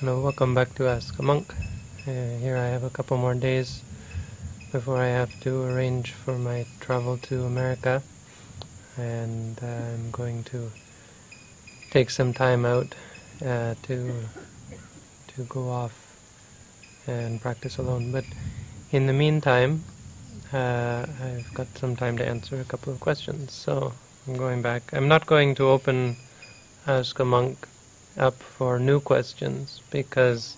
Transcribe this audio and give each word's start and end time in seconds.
Hello, 0.00 0.20
welcome 0.20 0.54
back 0.54 0.74
to 0.74 0.86
Ask 0.86 1.18
a 1.18 1.22
Monk. 1.22 1.54
Uh, 2.06 2.36
here 2.36 2.58
I 2.58 2.66
have 2.66 2.84
a 2.84 2.90
couple 2.90 3.16
more 3.16 3.34
days 3.34 3.82
before 4.70 4.98
I 4.98 5.06
have 5.06 5.40
to 5.40 5.62
arrange 5.62 6.10
for 6.10 6.36
my 6.36 6.66
travel 6.80 7.16
to 7.16 7.44
America, 7.44 8.02
and 8.98 9.58
uh, 9.62 9.66
I'm 9.66 10.10
going 10.10 10.44
to 10.52 10.70
take 11.90 12.10
some 12.10 12.34
time 12.34 12.66
out 12.66 12.94
uh, 13.42 13.74
to 13.84 14.12
to 15.28 15.42
go 15.48 15.70
off 15.70 15.94
and 17.06 17.40
practice 17.40 17.78
alone. 17.78 18.12
But 18.12 18.26
in 18.92 19.06
the 19.06 19.14
meantime, 19.14 19.82
uh, 20.52 21.06
I've 21.24 21.54
got 21.54 21.68
some 21.78 21.96
time 21.96 22.18
to 22.18 22.28
answer 22.28 22.60
a 22.60 22.64
couple 22.64 22.92
of 22.92 23.00
questions. 23.00 23.50
So 23.54 23.94
I'm 24.28 24.36
going 24.36 24.60
back. 24.60 24.92
I'm 24.92 25.08
not 25.08 25.24
going 25.24 25.54
to 25.54 25.68
open 25.68 26.16
Ask 26.86 27.18
a 27.18 27.24
Monk 27.24 27.66
up 28.16 28.34
for 28.42 28.78
new 28.78 29.00
questions 29.00 29.82
because 29.90 30.56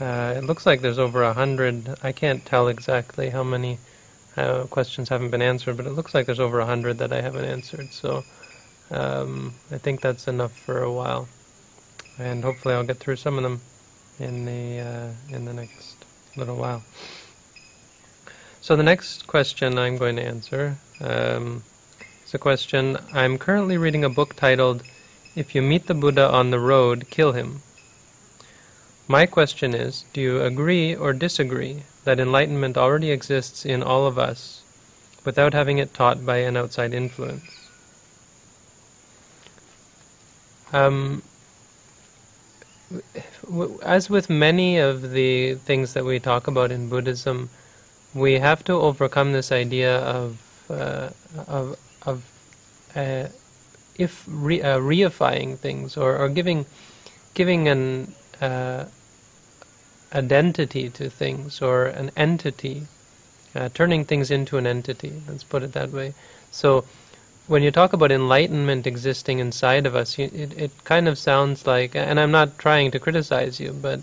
uh, 0.00 0.34
it 0.36 0.44
looks 0.44 0.66
like 0.66 0.80
there's 0.80 0.98
over 0.98 1.22
a 1.22 1.32
hundred. 1.32 1.94
I 2.02 2.12
can't 2.12 2.44
tell 2.44 2.68
exactly 2.68 3.30
how 3.30 3.44
many 3.44 3.78
uh, 4.36 4.64
questions 4.64 5.08
haven't 5.08 5.30
been 5.30 5.42
answered, 5.42 5.76
but 5.76 5.86
it 5.86 5.92
looks 5.92 6.14
like 6.14 6.26
there's 6.26 6.40
over 6.40 6.60
a 6.60 6.66
hundred 6.66 6.98
that 6.98 7.12
I 7.12 7.20
haven't 7.20 7.44
answered. 7.44 7.92
So 7.92 8.24
um, 8.90 9.54
I 9.70 9.78
think 9.78 10.00
that's 10.00 10.26
enough 10.26 10.52
for 10.52 10.82
a 10.82 10.92
while, 10.92 11.28
and 12.18 12.42
hopefully 12.42 12.74
I'll 12.74 12.84
get 12.84 12.98
through 12.98 13.16
some 13.16 13.36
of 13.36 13.42
them 13.42 13.60
in 14.18 14.44
the 14.44 14.80
uh, 14.80 15.34
in 15.34 15.44
the 15.44 15.52
next 15.52 16.04
little 16.36 16.56
while. 16.56 16.82
So 18.60 18.76
the 18.76 18.82
next 18.82 19.26
question 19.26 19.78
I'm 19.78 19.98
going 19.98 20.16
to 20.16 20.22
answer 20.22 20.78
um, 21.00 21.62
is 22.24 22.34
a 22.34 22.38
question. 22.38 22.96
I'm 23.12 23.38
currently 23.38 23.76
reading 23.76 24.04
a 24.04 24.08
book 24.08 24.34
titled 24.34 24.82
if 25.34 25.54
you 25.54 25.62
meet 25.62 25.86
the 25.86 25.94
Buddha 25.94 26.30
on 26.30 26.50
the 26.50 26.60
road, 26.60 27.06
kill 27.10 27.32
him. 27.32 27.62
My 29.06 29.26
question 29.26 29.74
is 29.74 30.04
do 30.12 30.20
you 30.20 30.40
agree 30.40 30.94
or 30.94 31.12
disagree 31.12 31.82
that 32.04 32.20
enlightenment 32.20 32.76
already 32.76 33.10
exists 33.10 33.64
in 33.66 33.82
all 33.82 34.06
of 34.06 34.18
us 34.18 34.62
without 35.24 35.54
having 35.54 35.78
it 35.78 35.92
taught 35.92 36.24
by 36.24 36.38
an 36.38 36.56
outside 36.56 36.94
influence? 36.94 37.44
Um, 40.72 41.22
as 43.82 44.10
with 44.10 44.30
many 44.30 44.78
of 44.78 45.10
the 45.10 45.54
things 45.54 45.94
that 45.94 46.04
we 46.04 46.18
talk 46.18 46.46
about 46.46 46.70
in 46.70 46.88
Buddhism, 46.88 47.50
we 48.14 48.34
have 48.34 48.64
to 48.64 48.72
overcome 48.72 49.32
this 49.32 49.52
idea 49.52 49.98
of 49.98 50.38
uh, 50.70 51.10
of 51.46 51.76
of 52.06 52.24
uh, 52.96 53.28
if 53.96 54.24
re, 54.28 54.60
uh, 54.62 54.78
reifying 54.78 55.56
things 55.58 55.96
or, 55.96 56.16
or 56.16 56.28
giving 56.28 56.66
giving 57.34 57.68
an 57.68 58.12
uh, 58.40 58.86
identity 60.14 60.88
to 60.88 61.10
things 61.10 61.60
or 61.60 61.86
an 61.86 62.10
entity, 62.16 62.86
uh, 63.54 63.68
turning 63.74 64.04
things 64.04 64.30
into 64.30 64.56
an 64.56 64.66
entity. 64.66 65.12
Let's 65.28 65.44
put 65.44 65.62
it 65.62 65.72
that 65.72 65.90
way. 65.90 66.14
So 66.50 66.84
when 67.46 67.62
you 67.62 67.70
talk 67.70 67.92
about 67.92 68.12
enlightenment 68.12 68.86
existing 68.86 69.38
inside 69.38 69.86
of 69.86 69.94
us, 69.94 70.18
you, 70.18 70.30
it 70.32 70.56
it 70.58 70.84
kind 70.84 71.08
of 71.08 71.18
sounds 71.18 71.66
like, 71.66 71.94
and 71.94 72.18
I'm 72.18 72.30
not 72.30 72.58
trying 72.58 72.90
to 72.92 72.98
criticize 72.98 73.60
you, 73.60 73.72
but 73.72 74.00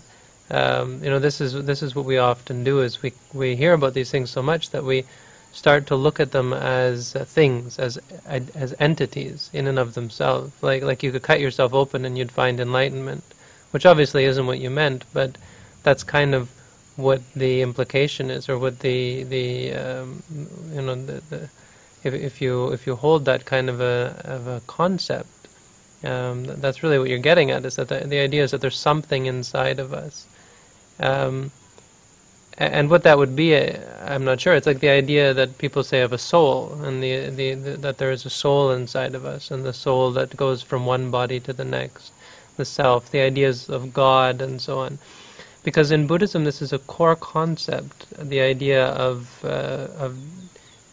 um, 0.50 1.02
you 1.02 1.10
know 1.10 1.18
this 1.18 1.40
is 1.40 1.64
this 1.64 1.82
is 1.82 1.94
what 1.94 2.04
we 2.04 2.18
often 2.18 2.62
do 2.64 2.80
is 2.80 3.02
we 3.02 3.12
we 3.32 3.56
hear 3.56 3.72
about 3.72 3.94
these 3.94 4.10
things 4.10 4.30
so 4.30 4.42
much 4.42 4.70
that 4.70 4.84
we 4.84 5.04
start 5.52 5.86
to 5.86 5.96
look 5.96 6.18
at 6.18 6.32
them 6.32 6.52
as 6.52 7.12
things, 7.12 7.78
as 7.78 7.98
as 8.24 8.74
entities 8.80 9.50
in 9.52 9.66
and 9.66 9.78
of 9.78 9.94
themselves. 9.94 10.50
Like 10.62 10.82
like 10.82 11.02
you 11.02 11.12
could 11.12 11.22
cut 11.22 11.40
yourself 11.40 11.74
open 11.74 12.04
and 12.04 12.16
you'd 12.18 12.32
find 12.32 12.58
enlightenment, 12.58 13.24
which 13.70 13.86
obviously 13.86 14.24
isn't 14.24 14.46
what 14.46 14.58
you 14.58 14.70
meant, 14.70 15.04
but 15.12 15.36
that's 15.82 16.02
kind 16.02 16.34
of 16.34 16.50
what 16.96 17.20
the 17.34 17.62
implication 17.62 18.30
is, 18.30 18.48
or 18.48 18.58
what 18.58 18.80
the 18.80 19.24
the 19.24 19.72
um, 19.74 20.22
you 20.72 20.82
know 20.82 20.94
the, 20.94 21.22
the 21.30 21.48
if 22.02 22.14
if 22.14 22.40
you 22.40 22.72
if 22.72 22.86
you 22.86 22.96
hold 22.96 23.24
that 23.26 23.44
kind 23.44 23.68
of 23.68 23.80
a 23.80 24.20
of 24.24 24.46
a 24.46 24.60
concept. 24.66 25.28
Um, 26.04 26.44
that's 26.44 26.82
really 26.82 26.98
what 26.98 27.08
you're 27.08 27.18
getting 27.18 27.52
at. 27.52 27.64
Is 27.64 27.76
that 27.76 27.88
the, 27.88 28.00
the 28.00 28.18
idea 28.18 28.42
is 28.42 28.50
that 28.50 28.60
there's 28.60 28.78
something 28.78 29.26
inside 29.26 29.78
of 29.78 29.92
us, 29.92 30.26
um, 30.98 31.52
and 32.58 32.90
what 32.90 33.02
that 33.04 33.18
would 33.18 33.34
be, 33.34 33.56
I'm 33.56 34.24
not 34.24 34.40
sure. 34.40 34.54
It's 34.54 34.66
like 34.66 34.80
the 34.80 34.90
idea 34.90 35.32
that 35.32 35.58
people 35.58 35.82
say 35.82 36.02
of 36.02 36.12
a 36.12 36.18
soul, 36.18 36.78
and 36.82 37.02
the, 37.02 37.30
the, 37.30 37.54
the, 37.54 37.70
that 37.78 37.98
there 37.98 38.10
is 38.10 38.26
a 38.26 38.30
soul 38.30 38.70
inside 38.70 39.14
of 39.14 39.24
us, 39.24 39.50
and 39.50 39.64
the 39.64 39.72
soul 39.72 40.10
that 40.12 40.36
goes 40.36 40.62
from 40.62 40.84
one 40.84 41.10
body 41.10 41.40
to 41.40 41.52
the 41.52 41.64
next, 41.64 42.12
the 42.56 42.64
self, 42.64 43.10
the 43.10 43.20
ideas 43.20 43.70
of 43.70 43.94
God, 43.94 44.42
and 44.42 44.60
so 44.60 44.80
on. 44.80 44.98
Because 45.64 45.90
in 45.90 46.06
Buddhism, 46.06 46.44
this 46.44 46.60
is 46.60 46.72
a 46.72 46.78
core 46.78 47.16
concept: 47.16 48.06
the 48.18 48.40
idea 48.40 48.86
of 48.86 49.44
uh, 49.44 49.88
of 49.96 50.18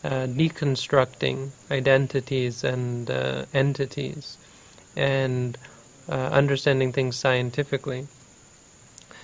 uh, 0.03 0.28
deconstructing 0.28 1.50
identities 1.70 2.64
and 2.64 3.09
uh, 3.09 3.46
entities, 3.53 4.38
and 4.96 5.58
uh, 6.08 6.14
understanding 6.14 6.94
things 6.94 7.16
scientifically. 7.16 8.08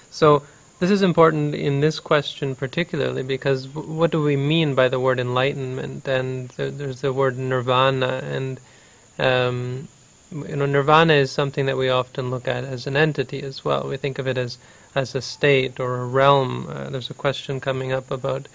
So 0.09 0.43
this 0.79 0.91
is 0.91 1.01
important 1.01 1.55
in 1.55 1.79
this 1.79 1.99
question 1.99 2.55
particularly 2.55 3.23
because 3.23 3.67
what 3.67 4.11
do 4.11 4.21
we 4.21 4.35
mean 4.35 4.75
by 4.75 4.89
the 4.89 4.99
word 4.99 5.19
enlightenment? 5.19 6.07
And 6.07 6.49
there's 6.49 7.01
the 7.01 7.13
word 7.13 7.37
nirvana, 7.37 8.21
and 8.23 8.59
um, 9.17 9.87
you 10.31 10.55
know, 10.55 10.65
nirvana 10.65 11.13
is 11.13 11.31
something 11.31 11.65
that 11.65 11.77
we 11.77 11.89
often 11.89 12.29
look 12.29 12.47
at 12.47 12.63
as 12.63 12.87
an 12.87 12.97
entity 12.97 13.41
as 13.41 13.63
well. 13.63 13.87
We 13.87 13.97
think 13.97 14.19
of 14.19 14.27
it 14.27 14.37
as 14.37 14.57
as 14.93 15.15
a 15.15 15.21
state 15.21 15.79
or 15.79 15.97
a 15.97 16.05
realm. 16.05 16.67
Uh, 16.69 16.89
there's 16.89 17.09
a 17.09 17.13
question 17.13 17.59
coming 17.59 17.91
up 17.91 18.11
about 18.11 18.47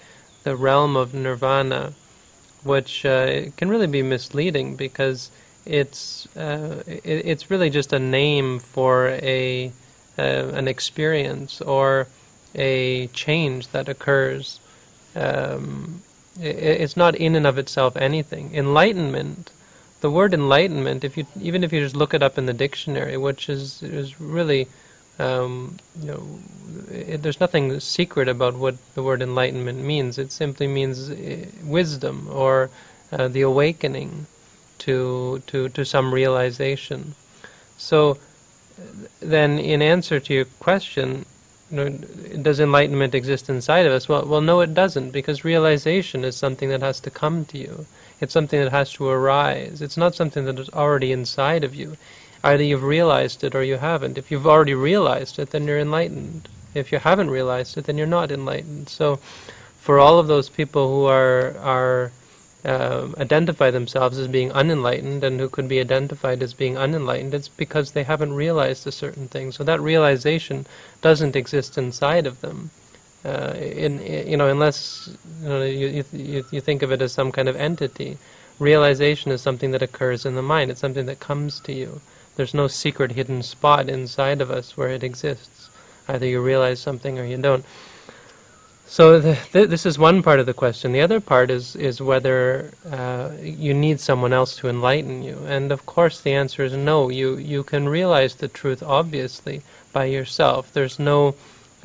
the 0.43 0.55
realm 0.55 0.95
of 0.95 1.13
nirvana, 1.13 1.93
which 2.63 3.05
uh, 3.05 3.49
can 3.57 3.69
really 3.69 3.87
be 3.87 4.01
misleading 4.01 4.75
because 4.75 5.31
it's 5.65 6.27
uh, 6.35 6.83
it, 6.87 7.01
it's 7.03 7.49
really 7.49 7.69
just 7.69 7.93
a 7.93 7.99
name 7.99 8.59
for 8.59 9.09
a 9.09 9.71
uh, 10.21 10.59
an 10.59 10.67
experience 10.67 11.53
or 11.61 12.07
a 12.55 13.07
change 13.07 13.69
that 13.69 13.87
occurs. 13.89 14.59
Um, 15.15 16.01
it, 16.39 16.55
it's 16.83 16.97
not 17.03 17.15
in 17.15 17.35
and 17.35 17.47
of 17.47 17.57
itself 17.57 17.95
anything. 17.97 18.45
Enlightenment, 18.53 19.51
the 20.01 20.11
word 20.11 20.33
enlightenment, 20.33 21.03
if 21.03 21.17
you 21.17 21.25
even 21.49 21.63
if 21.63 21.73
you 21.73 21.79
just 21.81 21.95
look 21.95 22.13
it 22.13 22.23
up 22.23 22.37
in 22.37 22.45
the 22.45 22.53
dictionary, 22.65 23.17
which 23.17 23.49
is 23.49 23.83
is 23.83 24.19
really, 24.19 24.67
um, 25.19 25.77
you 25.99 26.07
know, 26.11 26.23
it, 26.91 27.21
there's 27.23 27.39
nothing 27.39 27.79
secret 27.79 28.27
about 28.27 28.55
what 28.55 28.75
the 28.95 29.03
word 29.03 29.21
enlightenment 29.21 29.79
means. 29.83 30.17
It 30.17 30.31
simply 30.31 30.67
means 30.67 31.09
uh, 31.09 31.45
wisdom 31.63 32.27
or 32.31 32.69
uh, 33.11 33.27
the 33.27 33.41
awakening 33.41 34.27
to 34.79 35.41
to 35.47 35.69
to 35.69 35.85
some 35.85 36.13
realization. 36.13 37.15
So 37.77 38.17
then 39.19 39.59
in 39.59 39.81
answer 39.81 40.19
to 40.19 40.33
your 40.33 40.45
question, 40.45 41.25
you 41.69 41.77
know, 41.77 41.89
does 42.41 42.59
enlightenment 42.59 43.15
exist 43.15 43.49
inside 43.49 43.85
of 43.85 43.93
us? 43.93 44.09
Well, 44.09 44.25
well, 44.25 44.41
no, 44.41 44.59
it 44.59 44.73
doesn't, 44.73 45.11
because 45.11 45.45
realization 45.45 46.25
is 46.25 46.35
something 46.35 46.69
that 46.69 46.81
has 46.81 46.99
to 47.01 47.09
come 47.09 47.45
to 47.45 47.57
you. 47.57 47.85
It's 48.19 48.33
something 48.33 48.59
that 48.61 48.71
has 48.71 48.91
to 48.93 49.07
arise. 49.07 49.81
It's 49.81 49.97
not 49.97 50.15
something 50.15 50.45
that 50.45 50.59
is 50.59 50.69
already 50.69 51.11
inside 51.11 51.63
of 51.63 51.73
you. 51.73 51.97
Either 52.43 52.63
you've 52.63 52.83
realized 52.83 53.43
it 53.43 53.55
or 53.55 53.63
you 53.63 53.77
haven't. 53.77 54.17
If 54.17 54.31
you've 54.31 54.47
already 54.47 54.73
realized 54.73 55.39
it, 55.39 55.51
then 55.51 55.65
you're 55.65 55.79
enlightened. 55.79 56.49
If 56.73 56.91
you 56.91 56.99
haven't 56.99 57.29
realized 57.29 57.77
it, 57.77 57.85
then 57.85 57.97
you're 57.97 58.07
not 58.07 58.31
enlightened. 58.31 58.89
So, 58.89 59.17
for 59.79 59.99
all 59.99 60.19
of 60.19 60.27
those 60.27 60.49
people 60.49 60.87
who 60.89 61.05
are 61.05 61.57
are 61.57 62.11
uh, 62.63 63.07
identify 63.17 63.71
themselves 63.71 64.17
as 64.17 64.27
being 64.27 64.51
unenlightened 64.51 65.23
and 65.23 65.39
who 65.39 65.49
could 65.49 65.67
be 65.67 65.79
identified 65.79 66.43
as 66.43 66.53
being 66.53 66.77
unenlightened, 66.77 67.33
it's 67.33 67.47
because 67.47 67.91
they 67.91 68.03
haven't 68.03 68.33
realized 68.33 68.85
a 68.85 68.91
certain 68.91 69.27
thing. 69.27 69.51
So 69.51 69.63
that 69.63 69.81
realization 69.81 70.67
doesn't 71.01 71.35
exist 71.35 71.77
inside 71.77 72.27
of 72.27 72.41
them. 72.41 72.69
Uh, 73.23 73.53
in, 73.55 74.01
you 74.27 74.37
know, 74.37 74.47
unless 74.47 75.15
you, 75.41 75.49
know, 75.49 75.63
you, 75.63 76.03
you, 76.11 76.45
you 76.51 76.61
think 76.61 76.81
of 76.81 76.91
it 76.91 77.01
as 77.01 77.11
some 77.11 77.31
kind 77.31 77.47
of 77.47 77.55
entity. 77.55 78.17
Realization 78.57 79.31
is 79.31 79.41
something 79.41 79.71
that 79.71 79.81
occurs 79.81 80.25
in 80.25 80.35
the 80.35 80.41
mind. 80.41 80.71
It's 80.71 80.81
something 80.81 81.05
that 81.07 81.19
comes 81.19 81.59
to 81.61 81.73
you. 81.73 82.01
There's 82.35 82.53
no 82.53 82.67
secret 82.67 83.11
hidden 83.13 83.43
spot 83.43 83.89
inside 83.89 84.41
of 84.41 84.49
us 84.49 84.77
where 84.77 84.89
it 84.89 85.03
exists. 85.03 85.69
Either 86.07 86.25
you 86.25 86.41
realize 86.41 86.79
something 86.79 87.19
or 87.19 87.25
you 87.25 87.37
don't. 87.37 87.65
So 88.91 89.21
the, 89.21 89.35
th- 89.53 89.69
this 89.69 89.85
is 89.85 89.97
one 89.97 90.21
part 90.21 90.41
of 90.41 90.45
the 90.45 90.53
question. 90.53 90.91
The 90.91 90.99
other 90.99 91.21
part 91.21 91.49
is 91.49 91.77
is 91.77 92.01
whether 92.01 92.71
uh, 92.91 93.29
you 93.41 93.73
need 93.73 94.01
someone 94.01 94.33
else 94.33 94.57
to 94.57 94.67
enlighten 94.67 95.23
you. 95.23 95.37
And 95.47 95.71
of 95.71 95.85
course, 95.85 96.19
the 96.19 96.33
answer 96.33 96.61
is 96.65 96.73
no. 96.73 97.07
You 97.07 97.37
you 97.37 97.63
can 97.63 97.87
realize 97.87 98.35
the 98.35 98.49
truth 98.49 98.83
obviously 98.83 99.61
by 99.93 100.05
yourself. 100.17 100.73
There's 100.73 100.99
no 100.99 101.35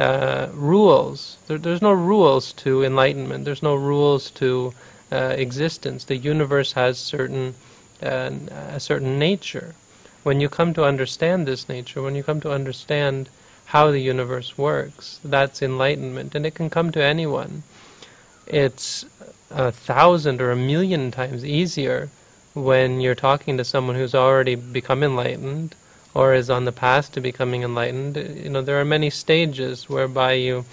uh, 0.01 0.49
rules. 0.53 1.37
There, 1.47 1.59
there's 1.59 1.81
no 1.81 1.93
rules 1.93 2.53
to 2.65 2.83
enlightenment. 2.83 3.45
There's 3.45 3.63
no 3.63 3.77
rules 3.77 4.29
to 4.43 4.75
uh, 5.13 5.35
existence. 5.39 6.03
The 6.03 6.17
universe 6.17 6.73
has 6.73 6.99
certain 6.99 7.55
uh, 8.03 8.33
a 8.51 8.81
certain 8.81 9.17
nature. 9.17 9.77
When 10.25 10.41
you 10.41 10.49
come 10.49 10.75
to 10.75 10.85
understand 10.85 11.47
this 11.47 11.69
nature, 11.69 12.03
when 12.03 12.17
you 12.17 12.25
come 12.25 12.41
to 12.41 12.51
understand 12.51 13.29
how 13.67 13.91
the 13.91 14.01
universe 14.01 14.57
works. 14.57 15.21
That's 15.25 15.63
enlightenment, 15.63 16.35
and 16.35 16.47
it 16.47 16.55
can 16.55 16.71
come 16.71 16.93
to 16.93 17.03
anyone. 17.03 17.63
It's 18.47 19.05
a 19.51 19.73
thousand 19.73 20.41
or 20.41 20.51
a 20.51 20.57
million 20.57 21.11
times 21.11 21.45
easier 21.45 22.09
when 22.55 23.01
you're 23.01 23.15
talking 23.15 23.57
to 23.57 23.65
someone 23.65 23.97
who's 23.97 24.15
already 24.15 24.55
become 24.55 25.03
enlightened 25.03 25.75
or 26.15 26.33
is 26.33 26.49
on 26.49 26.65
the 26.65 26.73
path 26.73 27.13
to 27.13 27.21
becoming 27.21 27.63
enlightened. 27.63 28.17
You 28.17 28.49
know, 28.49 28.63
there 28.63 28.81
are 28.81 28.85
many 28.85 29.11
stages 29.11 29.89
whereby 29.89 30.33
you 30.33 30.65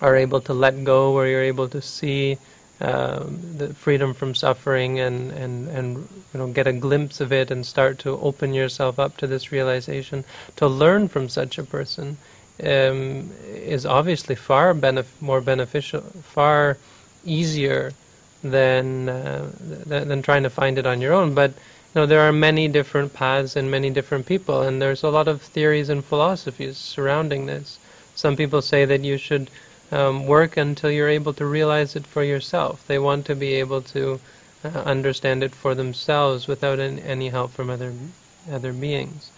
are 0.00 0.16
able 0.16 0.40
to 0.42 0.52
let 0.52 0.84
go, 0.84 1.12
where 1.12 1.28
you're 1.28 1.42
able 1.42 1.68
to 1.68 1.80
see 1.80 2.36
um, 2.82 3.38
the 3.58 3.72
freedom 3.74 4.12
from 4.12 4.34
suffering 4.34 4.98
and, 4.98 5.30
and, 5.30 5.68
and 5.68 5.96
you 6.34 6.38
know 6.38 6.48
get 6.48 6.66
a 6.66 6.72
glimpse 6.72 7.20
of 7.20 7.32
it 7.32 7.48
and 7.50 7.64
start 7.64 8.00
to 8.00 8.18
open 8.20 8.52
yourself 8.54 8.98
up 8.98 9.16
to 9.18 9.26
this 9.28 9.52
realization. 9.52 10.24
To 10.56 10.66
learn 10.66 11.06
from 11.06 11.28
such 11.28 11.58
a 11.58 11.62
person 11.62 12.18
um, 12.60 13.30
is 13.46 13.86
obviously 13.86 14.34
far 14.34 14.74
benef- 14.74 15.20
more 15.20 15.40
beneficial, 15.40 16.00
far 16.00 16.76
easier 17.24 17.92
than, 18.42 19.08
uh, 19.08 19.52
th- 19.88 20.08
than 20.08 20.20
trying 20.20 20.42
to 20.42 20.50
find 20.50 20.76
it 20.76 20.86
on 20.86 21.00
your 21.00 21.12
own. 21.12 21.34
But 21.34 21.50
you 21.50 22.00
know 22.00 22.06
there 22.06 22.22
are 22.22 22.32
many 22.32 22.66
different 22.66 23.14
paths 23.14 23.54
and 23.54 23.70
many 23.70 23.90
different 23.90 24.26
people, 24.26 24.62
and 24.62 24.82
there's 24.82 25.04
a 25.04 25.08
lot 25.08 25.28
of 25.28 25.40
theories 25.40 25.88
and 25.88 26.04
philosophies 26.04 26.78
surrounding 26.78 27.46
this. 27.46 27.78
Some 28.16 28.34
people 28.34 28.60
say 28.60 28.84
that 28.86 29.04
you 29.04 29.18
should 29.18 29.50
um, 29.92 30.26
work 30.26 30.56
until 30.56 30.90
you're 30.90 31.08
able 31.08 31.34
to 31.34 31.44
realize 31.44 31.94
it 31.94 32.06
for 32.06 32.24
yourself. 32.24 32.84
They 32.86 32.98
want 32.98 33.26
to 33.26 33.34
be 33.36 33.54
able 33.54 33.82
to 33.82 34.20
uh, 34.64 34.68
understand 34.68 35.42
it 35.42 35.54
for 35.54 35.74
themselves 35.74 36.48
without 36.48 36.80
any 36.80 37.28
help 37.28 37.52
from 37.52 37.70
other 37.70 37.92
other 38.50 38.72
beings. 38.72 39.30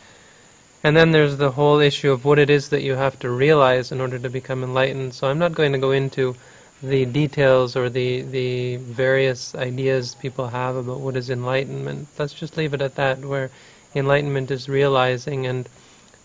And 0.82 0.96
then 0.96 1.10
there's 1.10 1.38
the 1.38 1.52
whole 1.52 1.80
issue 1.80 2.12
of 2.12 2.24
what 2.24 2.38
it 2.38 2.50
is 2.50 2.68
that 2.68 2.82
you 2.82 2.94
have 2.94 3.18
to 3.20 3.30
realize 3.30 3.90
in 3.90 4.00
order 4.00 4.18
to 4.18 4.30
become 4.30 4.62
enlightened. 4.62 5.14
So 5.14 5.28
I'm 5.28 5.38
not 5.38 5.54
going 5.54 5.72
to 5.72 5.78
go 5.78 5.90
into 5.90 6.36
the 6.82 7.04
details 7.06 7.74
or 7.74 7.88
the 7.88 8.22
the 8.22 8.76
various 8.76 9.54
ideas 9.54 10.14
people 10.14 10.48
have 10.48 10.76
about 10.76 11.00
what 11.00 11.16
is 11.16 11.30
enlightenment. 11.30 12.08
Let's 12.18 12.34
just 12.34 12.56
leave 12.56 12.74
it 12.74 12.82
at 12.82 12.94
that, 12.94 13.24
where 13.24 13.50
enlightenment 13.94 14.50
is 14.50 14.68
realizing 14.68 15.46
and 15.46 15.68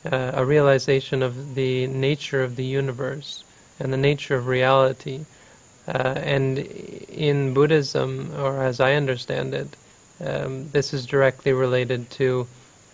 uh, 0.06 0.31
a 0.34 0.46
realization 0.46 1.24
of 1.24 1.56
the 1.56 1.88
nature 1.88 2.44
of 2.44 2.56
the 2.56 2.66
universe 2.66 3.44
and 3.80 3.92
the 3.94 3.98
nature 3.98 4.36
of 4.36 4.48
reality. 4.48 5.26
Uh, 5.88 6.14
and 6.18 6.60
in 6.60 7.54
Buddhism, 7.54 8.31
or 8.38 8.62
as 8.62 8.80
I 8.80 8.94
understand 8.94 9.54
it, 9.54 9.76
um, 10.24 10.70
this 10.70 10.94
is 10.94 11.06
directly 11.06 11.54
related 11.54 12.10
to 12.12 12.48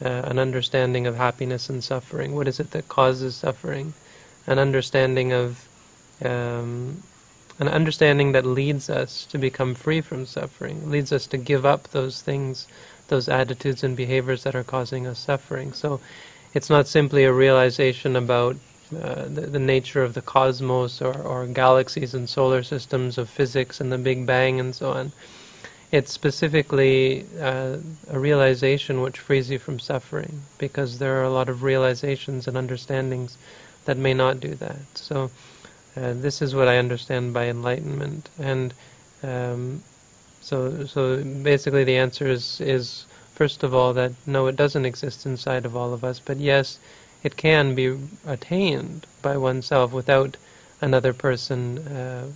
uh, 0.03 0.07
an 0.07 0.39
understanding 0.39 1.07
of 1.07 1.15
happiness 1.15 1.69
and 1.69 1.83
suffering. 1.83 2.35
What 2.35 2.47
is 2.47 2.59
it 2.59 2.71
that 2.71 2.87
causes 2.87 3.35
suffering? 3.35 3.93
An 4.47 4.59
understanding 4.59 5.33
of 5.33 5.67
um, 6.23 7.03
an 7.59 7.67
understanding 7.69 8.33
that 8.33 8.45
leads 8.45 8.89
us 8.89 9.25
to 9.25 9.37
become 9.37 9.75
free 9.75 10.01
from 10.01 10.25
suffering, 10.25 10.89
leads 10.89 11.11
us 11.13 11.25
to 11.27 11.37
give 11.37 11.65
up 11.65 11.87
those 11.89 12.21
things, 12.21 12.67
those 13.07 13.29
attitudes 13.29 13.83
and 13.83 13.95
behaviors 13.95 14.43
that 14.43 14.55
are 14.55 14.63
causing 14.63 15.07
us 15.07 15.19
suffering. 15.19 15.71
So 15.71 16.01
it's 16.53 16.69
not 16.69 16.87
simply 16.87 17.23
a 17.23 17.31
realization 17.31 18.15
about 18.15 18.57
uh, 18.93 19.23
the, 19.23 19.41
the, 19.41 19.59
nature 19.59 20.03
of 20.03 20.13
the 20.13 20.21
cosmos 20.21 21.01
or, 21.01 21.19
or 21.21 21.47
galaxies 21.47 22.13
and 22.13 22.29
solar 22.29 22.61
systems 22.61 23.17
of 23.17 23.29
physics 23.29 23.81
and 23.81 23.91
the 23.91 23.97
Big 23.97 24.25
Bang 24.25 24.59
and 24.59 24.75
so 24.75 24.91
on. 24.91 25.11
It's 25.91 26.11
specifically 26.11 27.25
uh, 27.39 27.77
a 28.09 28.19
realization 28.19 29.01
which 29.01 29.17
frees 29.17 29.49
you 29.49 29.57
from 29.57 29.79
suffering 29.79 30.41
because 30.57 30.99
there 30.99 31.19
are 31.19 31.23
a 31.23 31.31
lot 31.31 31.49
of 31.49 31.63
realizations 31.63 32.47
and 32.47 32.55
understandings 32.55 33.37
that 33.85 33.97
may 33.97 34.13
not 34.13 34.39
do 34.39 34.53
that. 34.55 34.85
So, 34.95 35.31
uh, 35.95 36.13
this 36.13 36.41
is 36.41 36.53
what 36.53 36.67
I 36.67 36.77
understand 36.77 37.33
by 37.33 37.47
enlightenment. 37.47 38.29
And 38.37 38.73
um, 39.23 39.83
so, 40.41 40.85
so 40.85 41.23
basically, 41.23 41.83
the 41.83 41.97
answer 41.97 42.27
is, 42.27 42.61
is 42.61 43.05
first 43.33 43.63
of 43.63 43.73
all 43.73 43.93
that 43.93 44.11
no, 44.27 44.47
it 44.47 44.55
doesn't 44.55 44.85
exist 44.85 45.25
inside 45.25 45.65
of 45.65 45.75
all 45.75 45.93
of 45.93 46.03
us, 46.03 46.19
but 46.19 46.37
yes, 46.37 46.77
it 47.25 47.35
can 47.35 47.73
be 47.73 47.97
attained 48.25 49.07
by 49.21 49.35
oneself 49.35 49.91
without 49.91 50.37
another 50.79 51.11
person 51.11 51.79
uh, 51.79 52.27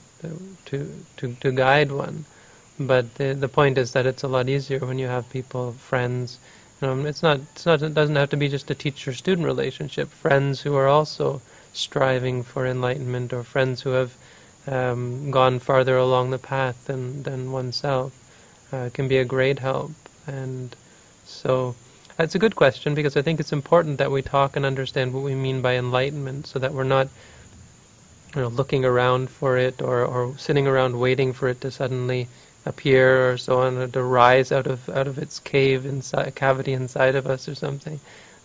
to, 0.65 1.06
to, 1.18 1.36
to 1.41 1.51
guide 1.51 1.91
one. 1.91 2.25
But 2.80 3.15
the, 3.15 3.33
the 3.33 3.47
point 3.47 3.77
is 3.77 3.91
that 3.94 4.07
it's 4.07 4.24
a 4.24 4.27
lot 4.27 4.50
easier 4.50 4.80
when 4.80 4.97
you 4.97 5.07
have 5.07 5.30
people, 5.30 5.74
friends. 5.74 6.39
Um, 6.81 7.06
it's 7.06 7.21
not. 7.21 7.41
It's 7.53 7.65
not. 7.65 7.81
It 7.81 7.94
doesn't 7.94 8.15
have 8.15 8.30
to 8.30 8.38
be 8.38 8.47
just 8.47 8.71
a 8.71 8.75
teacher-student 8.75 9.45
relationship. 9.45 10.09
Friends 10.09 10.62
who 10.62 10.75
are 10.75 10.88
also 10.88 11.41
striving 11.74 12.41
for 12.41 12.65
enlightenment, 12.65 13.33
or 13.33 13.44
friends 13.44 13.81
who 13.81 13.91
have 13.91 14.15
um, 14.65 15.30
gone 15.30 15.59
farther 15.59 15.97
along 15.97 16.31
the 16.31 16.39
path 16.39 16.86
than 16.88 17.24
than 17.24 17.51
oneself, 17.51 18.13
uh, 18.71 18.89
can 18.94 19.09
be 19.09 19.18
a 19.18 19.25
great 19.25 19.59
help. 19.59 19.91
And 20.25 20.74
so, 21.25 21.75
it's 22.19 22.36
a 22.36 22.39
good 22.39 22.56
question 22.56 22.94
because 22.94 23.16
I 23.16 23.21
think 23.21 23.39
it's 23.39 23.54
important 23.54 23.98
that 23.98 24.12
we 24.12 24.21
talk 24.21 24.56
and 24.56 24.66
understand 24.66 25.13
what 25.13 25.24
we 25.24 25.36
mean 25.36 25.62
by 25.62 25.75
enlightenment 25.75 26.48
so 26.48 26.60
that 26.60 26.74
we're 26.74 26.83
not 26.83 27.07
you 28.36 28.42
know, 28.42 28.48
looking 28.50 28.86
around 28.86 29.30
for 29.30 29.57
it 29.57 29.81
or, 29.81 30.06
or 30.06 30.38
sitting 30.38 30.68
around 30.68 31.00
waiting 31.00 31.33
for 31.33 31.48
it 31.48 31.62
to 31.62 31.71
suddenly 31.71 32.27
appear 32.66 33.31
or 33.31 33.38
so 33.38 33.62
on, 33.62 33.77
or 33.77 33.88
to 33.88 34.04
rise 34.04 34.51
out 34.51 34.68
of 34.68 34.89
out 34.89 35.07
of 35.07 35.18
its 35.18 35.39
cave 35.39 35.86
inside 35.86 36.36
cavity 36.36 36.74
inside 36.74 37.16
of 37.16 37.25
us 37.25 37.48
or 37.48 37.56
something, 37.56 38.00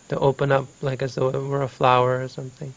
to 0.09 0.17
open 0.19 0.51
up 0.51 0.67
like 0.81 1.01
as 1.01 1.15
though 1.15 1.29
it 1.29 1.39
were 1.39 1.61
a 1.61 1.67
flower 1.67 2.21
or 2.21 2.27
something. 2.27 2.73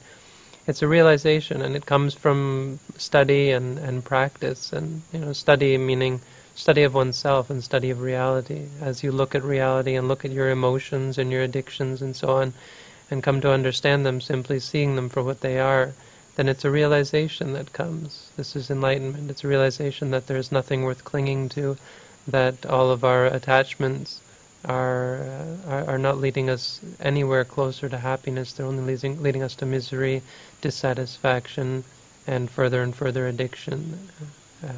It's 0.66 0.82
a 0.82 0.88
realization, 0.88 1.62
and 1.62 1.74
it 1.74 1.86
comes 1.86 2.12
from 2.12 2.78
study 2.98 3.50
and, 3.52 3.78
and 3.78 4.04
practice, 4.04 4.72
and 4.72 5.02
you 5.12 5.20
know, 5.20 5.32
study 5.32 5.78
meaning 5.78 6.20
study 6.58 6.82
of 6.82 6.92
oneself 6.92 7.50
and 7.50 7.62
study 7.62 7.88
of 7.88 8.00
reality. 8.00 8.66
As 8.80 9.04
you 9.04 9.12
look 9.12 9.36
at 9.36 9.44
reality 9.44 9.94
and 9.94 10.08
look 10.08 10.24
at 10.24 10.32
your 10.32 10.50
emotions 10.50 11.16
and 11.16 11.30
your 11.30 11.42
addictions 11.42 12.02
and 12.02 12.16
so 12.16 12.30
on, 12.30 12.52
and 13.10 13.22
come 13.22 13.40
to 13.40 13.52
understand 13.52 14.04
them, 14.04 14.20
simply 14.20 14.58
seeing 14.58 14.96
them 14.96 15.08
for 15.08 15.22
what 15.22 15.40
they 15.40 15.60
are, 15.60 15.92
then 16.34 16.48
it's 16.48 16.64
a 16.64 16.70
realization 16.70 17.52
that 17.52 17.72
comes. 17.72 18.30
This 18.36 18.56
is 18.56 18.70
enlightenment. 18.70 19.30
It's 19.30 19.44
a 19.44 19.48
realization 19.48 20.10
that 20.10 20.26
there's 20.26 20.50
nothing 20.50 20.82
worth 20.82 21.04
clinging 21.04 21.48
to, 21.50 21.76
that 22.26 22.66
all 22.66 22.90
of 22.90 23.04
our 23.04 23.26
attachments 23.26 24.20
are, 24.64 25.16
uh, 25.22 25.70
are, 25.70 25.84
are 25.90 25.98
not 25.98 26.18
leading 26.18 26.50
us 26.50 26.80
anywhere 26.98 27.44
closer 27.44 27.88
to 27.88 27.98
happiness. 27.98 28.52
They're 28.52 28.66
only 28.66 28.82
leading, 28.82 29.22
leading 29.22 29.44
us 29.44 29.54
to 29.56 29.66
misery, 29.66 30.22
dissatisfaction, 30.60 31.84
and 32.26 32.50
further 32.50 32.82
and 32.82 32.94
further 32.94 33.28
addiction. 33.28 34.10
Uh, 34.62 34.72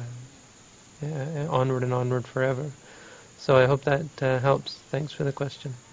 onward 1.03 1.83
and 1.83 1.93
onward 1.93 2.27
forever. 2.27 2.77
So 3.37 3.57
I 3.57 3.65
hope 3.67 3.85
that 3.85 4.21
uh, 4.23 4.39
helps. 4.39 4.83
Thanks 4.89 5.13
for 5.13 5.23
the 5.23 5.33
question. 5.33 5.90